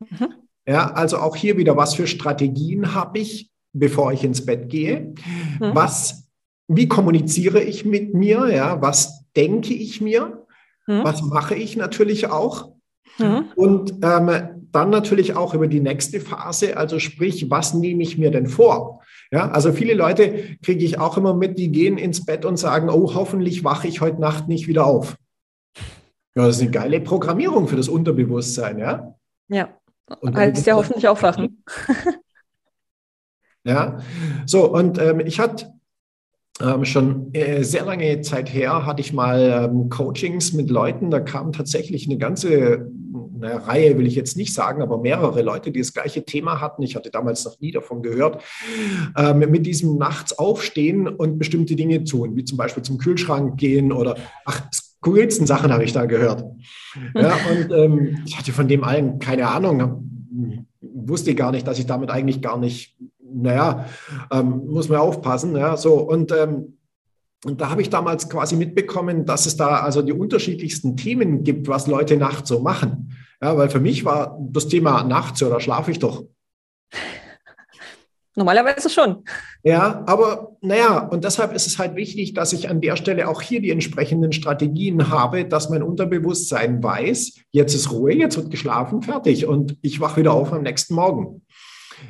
Mhm. 0.00 0.28
Ja, 0.66 0.92
also 0.92 1.18
auch 1.18 1.36
hier 1.36 1.56
wieder, 1.56 1.76
was 1.76 1.94
für 1.94 2.06
Strategien 2.06 2.94
habe 2.94 3.18
ich, 3.18 3.50
bevor 3.72 4.12
ich 4.12 4.24
ins 4.24 4.46
Bett 4.46 4.68
gehe? 4.68 5.14
Mhm. 5.60 5.74
Was, 5.74 6.28
wie 6.68 6.88
kommuniziere 6.88 7.62
ich 7.62 7.84
mit 7.84 8.14
mir? 8.14 8.48
Ja, 8.48 8.80
was 8.80 9.24
denke 9.36 9.74
ich 9.74 10.00
mir? 10.00 10.46
Mhm. 10.86 11.04
Was 11.04 11.22
mache 11.22 11.54
ich 11.54 11.76
natürlich 11.76 12.28
auch? 12.28 12.72
Mhm. 13.18 13.46
Und 13.56 13.94
ähm, 14.02 14.53
dann 14.74 14.90
natürlich 14.90 15.36
auch 15.36 15.54
über 15.54 15.68
die 15.68 15.80
nächste 15.80 16.20
Phase, 16.20 16.76
also 16.76 16.98
sprich, 16.98 17.50
was 17.50 17.74
nehme 17.74 18.02
ich 18.02 18.18
mir 18.18 18.30
denn 18.30 18.48
vor? 18.48 19.02
Ja, 19.30 19.50
also 19.50 19.72
viele 19.72 19.94
Leute 19.94 20.56
kriege 20.62 20.84
ich 20.84 20.98
auch 20.98 21.16
immer 21.16 21.34
mit, 21.34 21.58
die 21.58 21.70
gehen 21.70 21.96
ins 21.96 22.24
Bett 22.24 22.44
und 22.44 22.56
sagen, 22.56 22.90
oh, 22.90 23.14
hoffentlich 23.14 23.64
wache 23.64 23.88
ich 23.88 24.00
heute 24.00 24.20
Nacht 24.20 24.48
nicht 24.48 24.66
wieder 24.66 24.86
auf. 24.86 25.16
Ja, 26.36 26.46
das 26.46 26.56
ist 26.56 26.62
eine 26.62 26.70
geile 26.72 27.00
Programmierung 27.00 27.68
für 27.68 27.76
das 27.76 27.88
Unterbewusstsein, 27.88 28.78
ja? 28.78 29.14
Ja, 29.48 29.68
und 30.20 30.36
heißt 30.36 30.66
ja 30.66 30.74
hoffentlich 30.74 31.06
aufwachen. 31.06 31.62
ja, 33.64 34.00
so, 34.46 34.72
und 34.72 34.98
ähm, 34.98 35.20
ich 35.20 35.38
hatte 35.38 35.72
ähm, 36.60 36.84
schon 36.84 37.32
äh, 37.32 37.62
sehr 37.62 37.84
lange 37.84 38.20
Zeit 38.22 38.52
her, 38.52 38.86
hatte 38.86 39.00
ich 39.00 39.12
mal 39.12 39.70
ähm, 39.70 39.88
Coachings 39.88 40.52
mit 40.52 40.70
Leuten, 40.70 41.10
da 41.10 41.20
kam 41.20 41.52
tatsächlich 41.52 42.06
eine 42.06 42.18
ganze 42.18 42.90
eine 43.44 43.66
Reihe 43.66 43.98
will 43.98 44.06
ich 44.06 44.14
jetzt 44.14 44.36
nicht 44.36 44.54
sagen, 44.54 44.82
aber 44.82 44.98
mehrere 44.98 45.42
Leute, 45.42 45.70
die 45.70 45.80
das 45.80 45.92
gleiche 45.92 46.24
Thema 46.24 46.60
hatten. 46.60 46.82
Ich 46.82 46.96
hatte 46.96 47.10
damals 47.10 47.44
noch 47.44 47.60
nie 47.60 47.72
davon 47.72 48.02
gehört, 48.02 48.42
ähm, 49.16 49.38
mit 49.38 49.66
diesem 49.66 49.96
nachts 49.96 50.38
aufstehen 50.38 51.08
und 51.08 51.38
bestimmte 51.38 51.76
Dinge 51.76 52.04
tun, 52.04 52.36
wie 52.36 52.44
zum 52.44 52.58
Beispiel 52.58 52.82
zum 52.82 52.98
Kühlschrank 52.98 53.56
gehen 53.58 53.92
oder 53.92 54.16
ach, 54.44 54.62
skurrilsten 54.72 55.46
Sachen 55.46 55.72
habe 55.72 55.84
ich 55.84 55.92
da 55.92 56.06
gehört. 56.06 56.44
Ja, 57.14 57.36
und 57.50 57.72
ähm, 57.72 58.18
ich 58.26 58.38
hatte 58.38 58.52
von 58.52 58.68
dem 58.68 58.84
allen 58.84 59.18
keine 59.18 59.48
Ahnung, 59.48 60.10
wusste 60.80 61.34
gar 61.34 61.52
nicht, 61.52 61.66
dass 61.66 61.78
ich 61.78 61.86
damit 61.86 62.10
eigentlich 62.10 62.40
gar 62.40 62.58
nicht, 62.58 62.96
naja, 63.22 63.86
ähm, 64.32 64.62
muss 64.66 64.88
man 64.88 64.98
aufpassen. 64.98 65.56
Ja, 65.56 65.76
so 65.76 65.94
und 65.94 66.32
ähm, 66.32 66.74
und 67.44 67.60
da 67.60 67.68
habe 67.68 67.82
ich 67.82 67.90
damals 67.90 68.30
quasi 68.30 68.56
mitbekommen, 68.56 69.26
dass 69.26 69.44
es 69.44 69.56
da 69.56 69.80
also 69.80 70.00
die 70.00 70.12
unterschiedlichsten 70.12 70.96
Themen 70.96 71.44
gibt, 71.44 71.68
was 71.68 71.86
Leute 71.86 72.16
nachts 72.16 72.48
so 72.48 72.60
machen. 72.60 73.13
Ja, 73.42 73.56
weil 73.56 73.68
für 73.68 73.80
mich 73.80 74.04
war 74.04 74.38
das 74.40 74.68
Thema 74.68 75.02
nachts 75.04 75.42
oder 75.42 75.60
schlafe 75.60 75.90
ich 75.90 75.98
doch. 75.98 76.24
Normalerweise 78.36 78.90
schon. 78.90 79.24
Ja, 79.62 80.02
aber 80.06 80.56
naja, 80.60 81.06
und 81.06 81.22
deshalb 81.22 81.54
ist 81.54 81.68
es 81.68 81.78
halt 81.78 81.94
wichtig, 81.94 82.34
dass 82.34 82.52
ich 82.52 82.68
an 82.68 82.80
der 82.80 82.96
Stelle 82.96 83.28
auch 83.28 83.40
hier 83.40 83.60
die 83.60 83.70
entsprechenden 83.70 84.32
Strategien 84.32 85.08
habe, 85.10 85.44
dass 85.44 85.70
mein 85.70 85.84
Unterbewusstsein 85.84 86.82
weiß, 86.82 87.34
jetzt 87.52 87.74
ist 87.74 87.92
Ruhe, 87.92 88.12
jetzt 88.14 88.36
wird 88.36 88.50
geschlafen, 88.50 89.02
fertig 89.02 89.46
und 89.46 89.76
ich 89.82 90.00
wache 90.00 90.20
wieder 90.20 90.32
auf 90.32 90.52
am 90.52 90.62
nächsten 90.62 90.94
Morgen. 90.94 91.43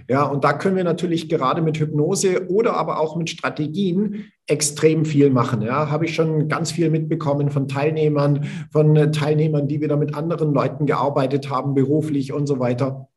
Ja, 0.08 0.24
und 0.24 0.44
da 0.44 0.52
können 0.52 0.76
wir 0.76 0.84
natürlich 0.84 1.28
gerade 1.28 1.62
mit 1.62 1.78
Hypnose 1.78 2.48
oder 2.48 2.76
aber 2.76 3.00
auch 3.00 3.16
mit 3.16 3.30
Strategien 3.30 4.26
extrem 4.46 5.04
viel 5.04 5.30
machen. 5.30 5.62
Ja, 5.62 5.90
habe 5.90 6.04
ich 6.04 6.14
schon 6.14 6.48
ganz 6.48 6.72
viel 6.72 6.90
mitbekommen 6.90 7.50
von 7.50 7.68
Teilnehmern, 7.68 8.46
von 8.70 9.12
Teilnehmern, 9.12 9.68
die 9.68 9.80
wieder 9.80 9.96
mit 9.96 10.14
anderen 10.14 10.52
Leuten 10.52 10.86
gearbeitet 10.86 11.50
haben, 11.50 11.74
beruflich 11.74 12.32
und 12.32 12.46
so 12.46 12.58
weiter. 12.58 13.08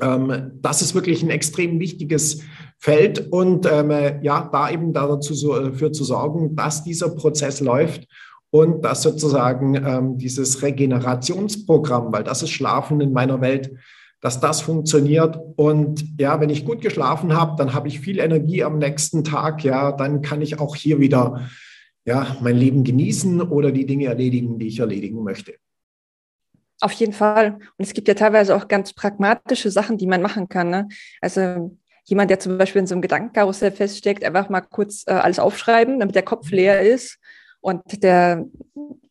Ähm, 0.00 0.52
das 0.60 0.82
ist 0.82 0.94
wirklich 0.94 1.22
ein 1.22 1.30
extrem 1.30 1.80
wichtiges 1.80 2.42
Feld 2.78 3.30
und 3.30 3.66
ähm, 3.70 3.90
ja, 4.22 4.48
da 4.52 4.70
eben 4.70 4.92
dazu 4.92 5.34
so, 5.34 5.58
äh, 5.58 5.92
zu 5.92 6.04
sorgen, 6.04 6.56
dass 6.56 6.84
dieser 6.84 7.10
Prozess 7.10 7.60
läuft 7.60 8.06
und 8.50 8.84
dass 8.84 9.02
sozusagen 9.02 9.74
ähm, 9.74 10.18
dieses 10.18 10.62
Regenerationsprogramm, 10.62 12.12
weil 12.12 12.24
das 12.24 12.42
ist 12.42 12.50
Schlafen 12.50 13.00
in 13.00 13.12
meiner 13.12 13.40
Welt, 13.40 13.70
dass 14.20 14.40
das 14.40 14.60
funktioniert. 14.60 15.38
Und 15.56 16.04
ja, 16.18 16.40
wenn 16.40 16.50
ich 16.50 16.64
gut 16.64 16.82
geschlafen 16.82 17.34
habe, 17.34 17.56
dann 17.56 17.72
habe 17.72 17.88
ich 17.88 18.00
viel 18.00 18.18
Energie 18.18 18.62
am 18.62 18.78
nächsten 18.78 19.24
Tag. 19.24 19.64
Ja, 19.64 19.92
dann 19.92 20.22
kann 20.22 20.42
ich 20.42 20.60
auch 20.60 20.76
hier 20.76 21.00
wieder 21.00 21.48
ja, 22.04 22.36
mein 22.40 22.56
Leben 22.56 22.84
genießen 22.84 23.40
oder 23.40 23.72
die 23.72 23.86
Dinge 23.86 24.06
erledigen, 24.06 24.58
die 24.58 24.68
ich 24.68 24.80
erledigen 24.80 25.22
möchte. 25.22 25.54
Auf 26.80 26.92
jeden 26.92 27.12
Fall. 27.12 27.58
Und 27.76 27.84
es 27.84 27.92
gibt 27.92 28.08
ja 28.08 28.14
teilweise 28.14 28.56
auch 28.56 28.68
ganz 28.68 28.92
pragmatische 28.92 29.70
Sachen, 29.70 29.98
die 29.98 30.06
man 30.06 30.22
machen 30.22 30.48
kann. 30.48 30.70
Ne? 30.70 30.88
Also 31.20 31.76
jemand, 32.04 32.30
der 32.30 32.40
zum 32.40 32.56
Beispiel 32.56 32.80
in 32.80 32.86
so 32.86 32.94
einem 32.94 33.02
Gedankenkarussell 33.02 33.72
feststeckt, 33.72 34.24
einfach 34.24 34.48
mal 34.48 34.62
kurz 34.62 35.04
äh, 35.06 35.12
alles 35.12 35.38
aufschreiben, 35.38 36.00
damit 36.00 36.14
der 36.14 36.22
Kopf 36.22 36.50
leer 36.50 36.80
ist 36.80 37.18
und 37.60 37.82
der, 38.02 38.46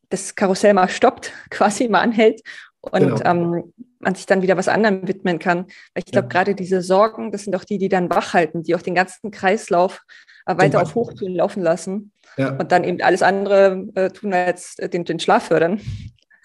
das 0.10 0.36
Karussell 0.36 0.74
mal 0.74 0.89
stoppt, 0.89 1.32
quasi 1.50 1.88
mal 1.88 2.01
anhält 2.01 2.42
und 2.82 3.18
genau. 3.18 3.22
ähm, 3.24 3.74
man 4.00 4.15
sich 4.15 4.25
dann 4.25 4.41
wieder 4.41 4.58
was 4.58 4.68
anderem 4.68 5.08
widmen 5.08 5.39
kann. 5.39 5.65
Weil 5.94 6.03
ich 6.06 6.12
glaube, 6.12 6.25
ja. 6.25 6.29
gerade 6.29 6.56
diese 6.56 6.82
Sorgen, 6.82 7.32
das 7.32 7.44
sind 7.44 7.56
auch 7.56 7.63
die, 7.63 7.77
die 7.77 7.89
dann 7.89 8.10
wach 8.10 8.34
halten, 8.34 8.63
die 8.63 8.75
auch 8.75 8.82
den 8.82 8.96
ganzen 8.96 9.32
Kreislauf 9.32 10.01
äh, 10.46 10.58
weiter 10.58 10.82
auf 10.82 10.96
Hochtouren 10.96 11.36
laufen 11.36 11.62
lassen 11.62 12.12
ja. 12.38 12.56
und 12.58 12.72
dann 12.72 12.84
eben 12.84 13.01
alles 13.01 13.22
andere 13.22 13.86
äh, 13.96 14.10
tun 14.10 14.32
jetzt 14.32 14.79
äh, 14.79 14.89
den, 14.89 15.06
den 15.06 15.20
Schlaf 15.20 15.48
fördern. 15.48 15.79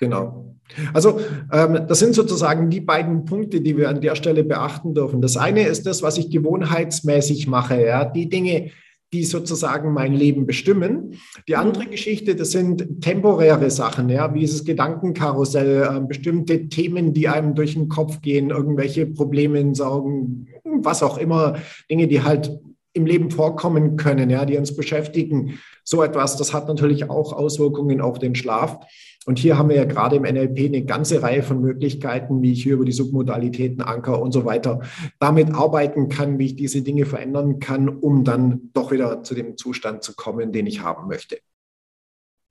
Genau. 0.00 0.54
Also 0.92 1.20
ähm, 1.52 1.87
das 1.87 1.99
sind 2.00 2.14
sozusagen 2.14 2.68
die 2.68 2.80
beiden 2.80 3.25
Punkte, 3.25 3.61
die 3.61 3.76
wir 3.76 3.88
an 3.88 4.00
der 4.00 4.16
Stelle 4.16 4.42
beachten 4.42 4.94
dürfen. 4.94 5.20
Das 5.20 5.37
eine 5.37 5.66
ist 5.66 5.87
das, 5.87 6.02
was 6.02 6.18
ich 6.18 6.30
gewohnheitsmäßig 6.30 7.46
mache, 7.46 7.84
ja, 7.84 8.04
die 8.04 8.28
Dinge, 8.28 8.70
die 9.14 9.23
sozusagen 9.23 9.92
mein 9.92 10.12
Leben 10.12 10.44
bestimmen. 10.44 11.14
Die 11.49 11.52
mhm. 11.52 11.61
andere 11.61 11.87
Geschichte, 11.87 12.35
das 12.35 12.50
sind 12.50 13.00
temporäre 13.00 13.71
Sachen, 13.71 14.09
ja, 14.09 14.35
wie 14.35 14.40
dieses 14.40 14.64
Gedankenkarussell, 14.64 15.88
äh, 15.88 16.00
bestimmte 16.00 16.68
Themen, 16.68 17.14
die 17.14 17.28
einem 17.28 17.54
durch 17.54 17.75
den 17.75 17.88
Kopf 17.88 18.21
gehen, 18.21 18.50
irgendwelche 18.50 19.06
Probleme, 19.06 19.75
Sorgen, 19.75 20.49
was 20.64 21.02
auch 21.02 21.16
immer, 21.16 21.56
Dinge, 21.88 22.09
die 22.09 22.23
halt 22.23 22.59
im 22.92 23.06
Leben 23.06 23.30
vorkommen 23.30 23.97
können, 23.97 24.30
ja, 24.30 24.44
die 24.44 24.56
uns 24.56 24.75
beschäftigen. 24.75 25.59
So 25.85 26.02
etwas, 26.02 26.37
das 26.37 26.52
hat 26.52 26.66
natürlich 26.68 27.09
auch 27.09 27.33
Auswirkungen 27.33 28.00
auf 28.00 28.18
den 28.18 28.35
Schlaf. 28.35 28.80
Und 29.26 29.38
hier 29.38 29.57
haben 29.57 29.71
wir 29.71 29.76
ja 29.76 29.85
gerade 29.85 30.16
im 30.16 30.23
NLP 30.23 30.66
eine 30.66 30.85
ganze 30.85 31.23
Reihe 31.23 31.43
von 31.43 31.61
Möglichkeiten, 31.61 32.43
wie 32.43 32.52
ich 32.52 32.62
hier 32.62 32.75
über 32.75 32.85
die 32.85 32.93
Submodalitäten, 32.93 33.81
Anker 33.83 34.21
und 34.21 34.33
so 34.33 34.45
weiter 34.45 34.81
damit 35.19 35.54
arbeiten 35.54 36.09
kann, 36.09 36.38
wie 36.38 36.47
ich 36.47 36.57
diese 36.57 36.83
Dinge 36.83 37.07
verändern 37.07 37.59
kann, 37.59 37.88
um 37.88 38.25
dann 38.25 38.71
doch 38.75 38.93
wieder 38.93 39.23
zu 39.23 39.35
dem 39.35 39.57
Zustand 39.57 40.02
zu 40.02 40.14
kommen, 40.14 40.52
den 40.52 40.66
ich 40.66 40.83
haben 40.83 41.09
möchte. 41.09 41.38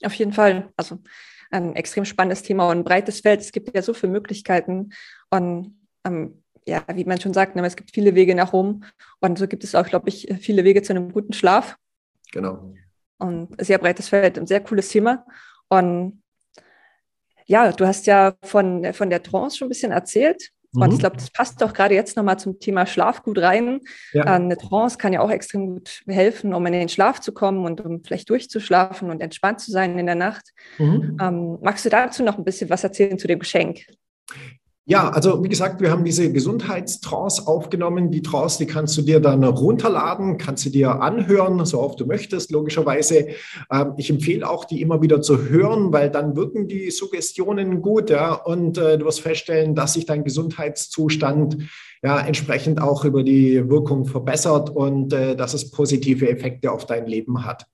Auf 0.03 0.13
jeden 0.15 0.33
Fall. 0.33 0.71
Also 0.75 0.99
ein 1.51 1.75
extrem 1.75 2.05
spannendes 2.05 2.41
Thema 2.41 2.69
und 2.69 2.79
ein 2.79 2.83
breites 2.83 3.21
Feld. 3.21 3.41
Es 3.41 3.51
gibt 3.51 3.73
ja 3.75 3.81
so 3.81 3.93
viele 3.93 4.11
Möglichkeiten. 4.11 4.89
Und 5.29 5.77
ähm, 6.03 6.43
ja, 6.65 6.83
wie 6.93 7.05
man 7.05 7.21
schon 7.21 7.33
sagt, 7.33 7.55
ne, 7.55 7.65
es 7.65 7.75
gibt 7.75 7.91
viele 7.91 8.15
Wege 8.15 8.35
nach 8.35 8.53
Rom 8.53 8.83
und 9.19 9.37
so 9.37 9.47
gibt 9.47 9.63
es 9.63 9.75
auch, 9.75 9.85
glaube 9.85 10.09
ich, 10.09 10.33
viele 10.39 10.63
Wege 10.63 10.81
zu 10.81 10.93
einem 10.93 11.11
guten 11.11 11.33
Schlaf. 11.33 11.77
Genau. 12.31 12.73
Und 13.19 13.49
sehr 13.63 13.77
breites 13.77 14.09
Feld, 14.09 14.39
ein 14.39 14.47
sehr 14.47 14.61
cooles 14.61 14.89
Thema. 14.89 15.25
Und 15.69 16.22
ja, 17.45 17.71
du 17.71 17.85
hast 17.85 18.05
ja 18.05 18.33
von, 18.43 18.93
von 18.93 19.09
der 19.09 19.23
Trance 19.23 19.57
schon 19.57 19.67
ein 19.67 19.69
bisschen 19.69 19.91
erzählt. 19.91 20.49
Und 20.75 20.89
ich 20.89 20.95
mhm. 20.95 20.99
glaube, 21.01 21.17
das 21.17 21.29
passt 21.29 21.61
doch 21.61 21.71
gerade 21.71 21.93
jetzt 21.93 22.17
nochmal 22.17 22.39
zum 22.39 22.59
Thema 22.59 22.87
Schlaf 22.87 23.21
gut 23.21 23.37
rein. 23.37 23.81
Ja. 24.11 24.23
Äh, 24.23 24.29
eine 24.29 24.57
Trance 24.57 24.97
kann 24.97 25.13
ja 25.13 25.21
auch 25.21 25.29
extrem 25.29 25.67
gut 25.67 26.01
helfen, 26.07 26.53
um 26.53 26.65
in 26.65 26.73
den 26.73 26.89
Schlaf 26.89 27.21
zu 27.21 27.31
kommen 27.31 27.63
und 27.63 27.81
um 27.81 28.03
vielleicht 28.03 28.29
durchzuschlafen 28.29 29.11
und 29.11 29.21
entspannt 29.21 29.59
zu 29.59 29.69
sein 29.69 29.99
in 29.99 30.07
der 30.07 30.15
Nacht. 30.15 30.49
Mhm. 30.79 31.17
Ähm, 31.21 31.57
magst 31.61 31.85
du 31.85 31.89
dazu 31.89 32.23
noch 32.23 32.39
ein 32.39 32.43
bisschen 32.43 32.71
was 32.71 32.83
erzählen 32.83 33.19
zu 33.19 33.27
dem 33.27 33.39
Geschenk? 33.39 33.85
Ja, 34.85 35.09
also 35.11 35.41
wie 35.41 35.47
gesagt, 35.47 35.79
wir 35.79 35.91
haben 35.91 36.03
diese 36.03 36.33
Gesundheitstrance 36.33 37.47
aufgenommen. 37.47 38.11
Die 38.11 38.21
Trance, 38.21 38.57
die 38.57 38.65
kannst 38.65 38.97
du 38.97 39.01
dir 39.01 39.21
dann 39.21 39.41
runterladen, 39.45 40.37
kannst 40.37 40.65
du 40.65 40.69
dir 40.69 41.01
anhören, 41.01 41.63
so 41.65 41.79
oft 41.79 42.01
du 42.01 42.05
möchtest, 42.05 42.51
logischerweise. 42.51 43.27
Ähm, 43.71 43.93
ich 43.95 44.09
empfehle 44.09 44.49
auch, 44.49 44.65
die 44.65 44.81
immer 44.81 45.01
wieder 45.01 45.21
zu 45.21 45.47
hören, 45.47 45.93
weil 45.93 46.09
dann 46.09 46.35
wirken 46.35 46.67
die 46.67 46.91
Suggestionen 46.91 47.81
gut, 47.81 48.09
ja, 48.09 48.33
und 48.33 48.77
äh, 48.77 48.97
du 48.97 49.05
wirst 49.05 49.21
feststellen, 49.21 49.73
dass 49.73 49.93
sich 49.93 50.05
dein 50.05 50.25
Gesundheitszustand 50.25 51.59
ja 52.03 52.19
entsprechend 52.19 52.81
auch 52.81 53.05
über 53.05 53.23
die 53.23 53.69
Wirkung 53.69 54.03
verbessert 54.03 54.69
und 54.69 55.13
äh, 55.13 55.37
dass 55.37 55.53
es 55.53 55.71
positive 55.71 56.27
Effekte 56.27 56.73
auf 56.73 56.85
dein 56.85 57.07
Leben 57.07 57.45
hat. 57.45 57.65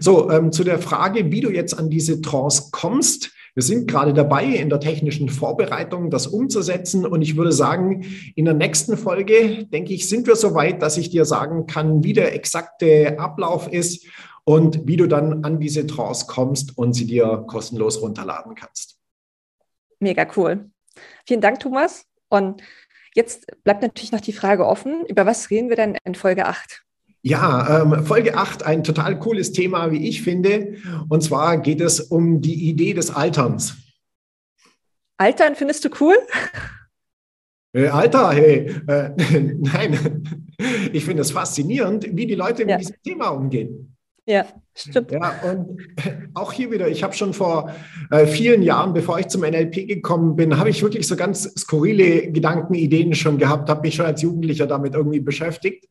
So, 0.00 0.30
ähm, 0.30 0.52
zu 0.52 0.64
der 0.64 0.78
Frage, 0.78 1.30
wie 1.30 1.42
du 1.42 1.50
jetzt 1.50 1.78
an 1.78 1.90
diese 1.90 2.22
Trance 2.22 2.70
kommst. 2.72 3.30
Wir 3.60 3.64
sind 3.66 3.90
gerade 3.90 4.14
dabei, 4.14 4.46
in 4.46 4.70
der 4.70 4.80
technischen 4.80 5.28
Vorbereitung 5.28 6.08
das 6.08 6.26
umzusetzen. 6.26 7.04
Und 7.04 7.20
ich 7.20 7.36
würde 7.36 7.52
sagen, 7.52 8.06
in 8.34 8.46
der 8.46 8.54
nächsten 8.54 8.96
Folge, 8.96 9.66
denke 9.66 9.92
ich, 9.92 10.08
sind 10.08 10.26
wir 10.26 10.34
so 10.34 10.54
weit, 10.54 10.80
dass 10.80 10.96
ich 10.96 11.10
dir 11.10 11.26
sagen 11.26 11.66
kann, 11.66 12.02
wie 12.02 12.14
der 12.14 12.34
exakte 12.34 13.18
Ablauf 13.18 13.70
ist 13.70 14.06
und 14.44 14.86
wie 14.86 14.96
du 14.96 15.06
dann 15.06 15.44
an 15.44 15.60
diese 15.60 15.86
Trance 15.86 16.24
kommst 16.26 16.78
und 16.78 16.94
sie 16.94 17.04
dir 17.04 17.44
kostenlos 17.48 18.00
runterladen 18.00 18.54
kannst. 18.54 18.96
Mega 19.98 20.26
cool. 20.38 20.70
Vielen 21.26 21.42
Dank, 21.42 21.60
Thomas. 21.60 22.06
Und 22.30 22.62
jetzt 23.14 23.46
bleibt 23.62 23.82
natürlich 23.82 24.12
noch 24.12 24.22
die 24.22 24.32
Frage 24.32 24.66
offen, 24.66 25.04
über 25.04 25.26
was 25.26 25.50
reden 25.50 25.68
wir 25.68 25.76
denn 25.76 25.98
in 26.04 26.14
Folge 26.14 26.46
8? 26.46 26.82
Ja, 27.22 27.82
ähm, 27.82 28.04
Folge 28.06 28.36
8, 28.36 28.62
ein 28.64 28.82
total 28.82 29.18
cooles 29.18 29.52
Thema, 29.52 29.90
wie 29.90 30.08
ich 30.08 30.22
finde. 30.22 30.76
Und 31.08 31.22
zwar 31.22 31.58
geht 31.58 31.80
es 31.80 32.00
um 32.00 32.40
die 32.40 32.68
Idee 32.68 32.94
des 32.94 33.10
Alterns. 33.10 33.76
Altern 35.18 35.54
findest 35.54 35.84
du 35.84 35.90
cool? 36.00 36.16
Äh, 37.72 37.88
Alter, 37.88 38.32
hey, 38.32 38.74
äh, 38.88 39.10
nein, 39.58 40.24
ich 40.92 41.04
finde 41.04 41.22
es 41.22 41.30
faszinierend, 41.30 42.06
wie 42.10 42.26
die 42.26 42.34
Leute 42.34 42.62
mit 42.62 42.70
ja. 42.70 42.78
diesem 42.78 42.96
Thema 43.02 43.28
umgehen. 43.28 43.96
Ja, 44.30 44.46
stimmt. 44.76 45.10
Ja, 45.10 45.34
und 45.42 45.76
auch 46.34 46.52
hier 46.52 46.70
wieder, 46.70 46.86
ich 46.86 47.02
habe 47.02 47.14
schon 47.14 47.34
vor 47.34 47.74
äh, 48.12 48.26
vielen 48.26 48.62
Jahren, 48.62 48.92
bevor 48.92 49.18
ich 49.18 49.26
zum 49.26 49.40
NLP 49.40 49.88
gekommen 49.88 50.36
bin, 50.36 50.56
habe 50.56 50.70
ich 50.70 50.84
wirklich 50.84 51.08
so 51.08 51.16
ganz 51.16 51.52
skurrile 51.58 52.30
Gedanken, 52.30 52.74
Ideen 52.74 53.12
schon 53.16 53.38
gehabt, 53.38 53.68
habe 53.68 53.80
mich 53.80 53.96
schon 53.96 54.06
als 54.06 54.22
Jugendlicher 54.22 54.68
damit 54.68 54.94
irgendwie 54.94 55.18
beschäftigt. 55.18 55.88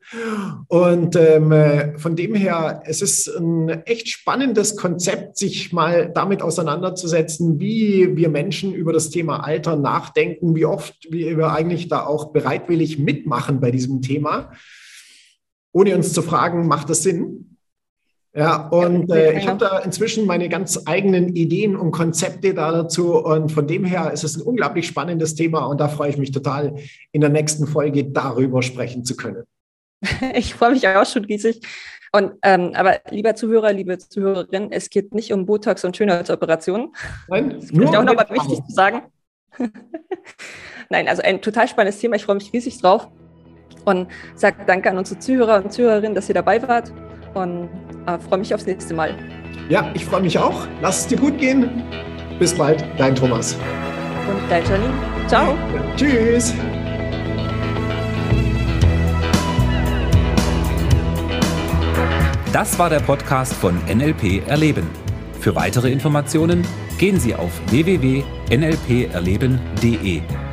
Und 0.70 1.18
ähm, 1.18 1.52
äh, 1.52 1.98
von 1.98 2.16
dem 2.16 2.34
her, 2.34 2.82
es 2.86 3.02
ist 3.02 3.28
ein 3.28 3.68
echt 3.86 4.08
spannendes 4.08 4.78
Konzept, 4.78 5.36
sich 5.38 5.74
mal 5.74 6.10
damit 6.10 6.42
auseinanderzusetzen, 6.42 7.60
wie 7.60 8.16
wir 8.16 8.30
Menschen 8.30 8.74
über 8.74 8.94
das 8.94 9.10
Thema 9.10 9.44
Alter 9.44 9.76
nachdenken, 9.76 10.56
wie 10.56 10.66
oft 10.66 10.96
wir 11.10 11.52
eigentlich 11.52 11.90
da 11.90 12.06
auch 12.06 12.32
bereitwillig 12.32 13.00
mitmachen 13.00 13.60
bei 13.60 13.70
diesem 13.70 14.02
Thema, 14.02 14.54
ohne 15.74 15.94
uns 15.94 16.14
zu 16.14 16.22
fragen, 16.22 16.68
macht 16.68 16.90
das 16.90 17.04
Sinn? 17.04 17.49
Ja, 18.34 18.68
und 18.68 19.12
äh, 19.12 19.38
ich 19.40 19.48
habe 19.48 19.58
da 19.58 19.80
inzwischen 19.80 20.28
meine 20.28 20.50
ganz 20.50 20.84
eigenen 20.86 21.36
Ideen 21.36 21.76
und 21.76 21.92
Konzepte 21.92 22.54
da 22.54 22.72
dazu. 22.72 23.18
Und 23.18 23.52
von 23.52 23.66
dem 23.66 23.86
her 23.86 24.12
ist 24.12 24.24
es 24.24 24.38
ein 24.38 24.44
unglaublich 24.44 24.86
spannendes 24.86 25.34
Thema 25.34 25.66
und 25.66 25.80
da 25.80 25.88
freue 25.88 26.12
ich 26.12 26.18
mich 26.18 26.32
total, 26.32 26.76
in 27.12 27.22
der 27.22 27.32
nächsten 27.32 27.66
Folge 27.66 28.06
darüber 28.06 28.62
sprechen 28.62 29.04
zu 29.04 29.16
können. 29.16 29.44
Ich 30.34 30.54
freue 30.54 30.72
mich 30.72 30.88
auch 30.88 31.06
schon 31.06 31.26
riesig. 31.26 31.62
Und 32.12 32.34
ähm, 32.44 32.72
aber 32.74 33.00
lieber 33.10 33.36
Zuhörer, 33.36 33.74
liebe 33.74 33.98
Zuhörerin, 33.98 34.72
es 34.72 34.90
geht 34.90 35.14
nicht 35.14 35.32
um 35.34 35.46
Botox 35.46 35.84
und 35.84 35.96
Schönheitsoperationen. 35.96 36.94
Nein, 37.28 37.50
das 37.52 37.66
ist 37.66 37.96
auch 37.96 38.04
nochmal 38.04 38.28
wichtig 38.30 38.66
zu 38.66 38.74
sagen. 38.74 39.02
Nein, 40.90 41.08
also 41.08 41.22
ein 41.22 41.42
total 41.42 41.68
spannendes 41.68 42.00
Thema. 42.00 42.16
Ich 42.16 42.26
freue 42.26 42.36
mich 42.36 42.52
riesig 42.54 42.80
drauf 42.80 43.10
und 43.86 44.08
sage 44.36 44.58
danke 44.66 44.90
an 44.90 44.98
unsere 44.98 45.20
Zuhörer 45.20 45.64
und 45.64 45.72
Zuhörerinnen, 45.72 46.16
dass 46.16 46.30
ihr 46.30 46.36
dabei 46.36 46.66
wart 46.68 46.92
und 47.34 47.70
äh, 48.06 48.20
freue 48.20 48.40
mich 48.40 48.54
aufs 48.54 48.66
nächste 48.66 48.94
Mal. 48.94 49.16
Ja, 49.70 49.90
ich 49.94 50.04
freue 50.06 50.22
mich 50.22 50.38
auch. 50.38 50.68
Lass 50.82 51.02
es 51.02 51.08
dir 51.08 51.18
gut 51.18 51.38
gehen. 51.38 51.84
Bis 52.40 52.54
bald, 52.56 52.84
dein 52.98 53.16
Thomas. 53.16 53.56
Und 54.28 54.40
dein 54.50 54.64
Janine. 54.64 54.94
Ciao. 55.28 55.56
Tschüss. 55.96 56.54
Das 62.52 62.80
war 62.80 62.90
der 62.90 63.02
Podcast 63.02 63.54
von 63.54 63.78
NLP 63.86 64.48
Erleben. 64.48 64.90
Für 65.40 65.56
weitere 65.56 65.92
Informationen 65.92 66.66
gehen 66.98 67.20
Sie 67.20 67.36
auf 67.36 67.52
www.nlperleben.de. 67.70 70.49